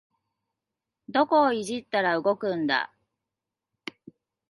[1.09, 2.91] どこをいじったら動くんだ